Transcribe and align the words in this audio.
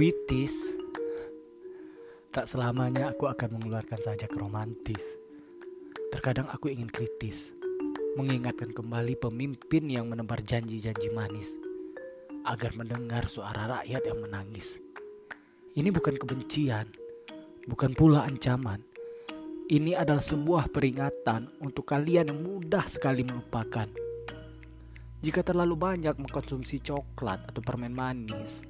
puitis. 0.00 0.72
Tak 2.32 2.48
selamanya 2.48 3.12
aku 3.12 3.28
akan 3.28 3.60
mengeluarkan 3.60 4.00
sajak 4.00 4.32
romantis. 4.32 5.04
Terkadang 6.08 6.48
aku 6.48 6.72
ingin 6.72 6.88
kritis, 6.88 7.52
mengingatkan 8.16 8.72
kembali 8.72 9.20
pemimpin 9.20 9.92
yang 9.92 10.08
menebar 10.08 10.40
janji-janji 10.40 11.12
manis, 11.12 11.52
agar 12.48 12.72
mendengar 12.80 13.28
suara 13.28 13.76
rakyat 13.76 14.00
yang 14.08 14.24
menangis. 14.24 14.80
Ini 15.76 15.92
bukan 15.92 16.16
kebencian, 16.16 16.88
bukan 17.68 17.92
pula 17.92 18.24
ancaman. 18.24 18.80
Ini 19.68 20.00
adalah 20.00 20.24
sebuah 20.24 20.72
peringatan 20.72 21.60
untuk 21.60 21.84
kalian 21.84 22.32
yang 22.32 22.40
mudah 22.40 22.88
sekali 22.88 23.20
melupakan. 23.20 23.92
Jika 25.20 25.44
terlalu 25.44 25.76
banyak 25.76 26.16
mengkonsumsi 26.16 26.80
coklat 26.80 27.52
atau 27.52 27.60
permen 27.60 27.92
manis, 27.92 28.69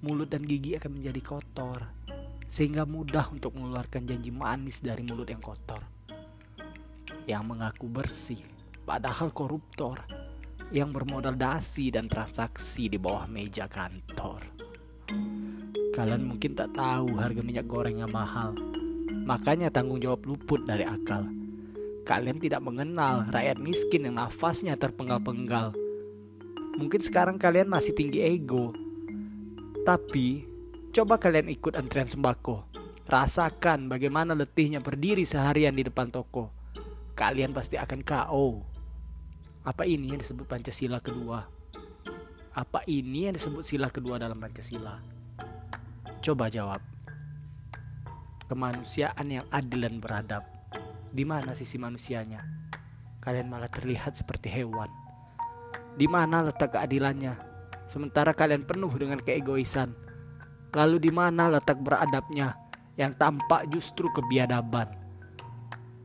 mulut 0.00 0.32
dan 0.32 0.44
gigi 0.48 0.76
akan 0.80 0.96
menjadi 0.96 1.20
kotor, 1.20 1.84
sehingga 2.48 2.88
mudah 2.88 3.28
untuk 3.28 3.52
mengeluarkan 3.52 4.08
janji 4.08 4.32
manis 4.32 4.80
dari 4.80 5.04
mulut 5.04 5.28
yang 5.28 5.44
kotor. 5.44 5.84
Yang 7.28 7.42
mengaku 7.44 7.86
bersih, 7.86 8.40
padahal 8.88 9.28
koruptor, 9.30 10.00
yang 10.72 10.88
bermodal 10.90 11.36
dasi 11.36 11.92
dan 11.92 12.08
transaksi 12.08 12.88
di 12.88 12.96
bawah 12.96 13.28
meja 13.28 13.68
kantor. 13.68 14.40
Kalian 15.90 16.22
mungkin 16.24 16.56
tak 16.56 16.72
tahu 16.72 17.18
harga 17.20 17.42
minyak 17.44 17.66
goreng 17.68 18.00
yang 18.00 18.10
mahal, 18.14 18.56
makanya 19.28 19.68
tanggung 19.68 20.00
jawab 20.00 20.24
luput 20.24 20.64
dari 20.64 20.86
akal. 20.86 21.28
Kalian 22.08 22.40
tidak 22.40 22.64
mengenal 22.64 23.28
rakyat 23.28 23.60
miskin 23.60 24.08
yang 24.08 24.16
nafasnya 24.16 24.74
terpenggal-penggal. 24.80 25.76
Mungkin 26.80 27.02
sekarang 27.04 27.36
kalian 27.36 27.68
masih 27.68 27.92
tinggi 27.92 28.24
ego, 28.24 28.72
tapi 29.90 30.46
coba 30.94 31.18
kalian 31.18 31.50
ikut 31.50 31.74
antrian 31.74 32.06
sembako. 32.06 32.62
Rasakan 33.10 33.90
bagaimana 33.90 34.38
letihnya 34.38 34.78
berdiri 34.78 35.26
seharian 35.26 35.74
di 35.74 35.82
depan 35.82 36.14
toko. 36.14 36.54
Kalian 37.18 37.50
pasti 37.50 37.74
akan 37.74 38.06
KO. 38.06 38.62
Apa 39.66 39.82
ini 39.90 40.14
yang 40.14 40.22
disebut 40.22 40.46
Pancasila 40.46 41.02
kedua? 41.02 41.42
Apa 42.54 42.86
ini 42.86 43.26
yang 43.26 43.34
disebut 43.34 43.66
sila 43.66 43.90
kedua 43.90 44.22
dalam 44.22 44.38
Pancasila? 44.38 45.02
Coba 46.22 46.46
jawab. 46.46 46.78
Kemanusiaan 48.46 49.26
yang 49.26 49.46
adil 49.50 49.90
dan 49.90 49.98
beradab. 49.98 50.46
Di 51.10 51.26
mana 51.26 51.50
sisi 51.50 51.82
manusianya? 51.82 52.46
Kalian 53.18 53.50
malah 53.50 53.66
terlihat 53.66 54.14
seperti 54.14 54.54
hewan. 54.54 54.86
Di 55.98 56.06
mana 56.06 56.46
letak 56.46 56.78
keadilannya? 56.78 57.49
Sementara 57.90 58.30
kalian 58.30 58.62
penuh 58.62 58.94
dengan 58.94 59.18
keegoisan. 59.18 59.90
Lalu 60.70 61.02
di 61.02 61.10
mana 61.10 61.50
letak 61.50 61.82
beradabnya 61.82 62.54
yang 62.94 63.10
tampak 63.18 63.66
justru 63.74 64.06
kebiadaban? 64.14 64.94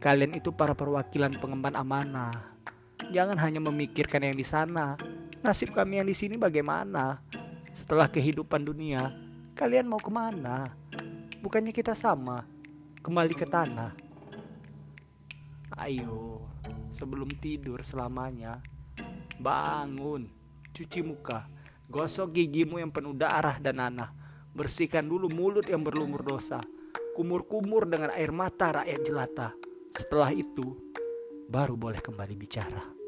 Kalian 0.00 0.32
itu 0.32 0.48
para 0.48 0.72
perwakilan 0.72 1.36
pengemban 1.36 1.76
amanah. 1.76 2.32
Jangan 3.12 3.36
hanya 3.36 3.60
memikirkan 3.60 4.24
yang 4.24 4.36
di 4.36 4.44
sana. 4.44 4.96
Nasib 5.44 5.76
kami 5.76 6.00
yang 6.00 6.08
di 6.08 6.16
sini 6.16 6.40
bagaimana? 6.40 7.20
Setelah 7.76 8.08
kehidupan 8.08 8.64
dunia, 8.64 9.12
kalian 9.52 9.84
mau 9.84 10.00
ke 10.00 10.08
mana? 10.08 10.72
Bukannya 11.44 11.76
kita 11.76 11.92
sama, 11.92 12.48
kembali 13.04 13.36
ke 13.36 13.44
tanah. 13.44 13.92
Ayo, 15.76 16.48
sebelum 16.96 17.28
tidur 17.36 17.84
selamanya, 17.84 18.64
bangun, 19.36 20.32
cuci 20.72 21.04
muka, 21.04 21.44
Gosok 21.90 22.32
gigimu 22.32 22.80
yang 22.80 22.90
penuh 22.90 23.12
darah 23.12 23.60
dan 23.60 23.78
nanah. 23.78 24.10
Bersihkan 24.54 25.04
dulu 25.04 25.28
mulut 25.28 25.66
yang 25.68 25.84
berlumur 25.84 26.24
dosa. 26.24 26.62
Kumur-kumur 27.12 27.86
dengan 27.86 28.10
air 28.14 28.32
mata 28.32 28.82
rakyat 28.82 29.00
jelata. 29.04 29.48
Setelah 29.94 30.34
itu, 30.34 30.74
baru 31.46 31.78
boleh 31.78 32.02
kembali 32.02 32.34
bicara. 32.34 33.03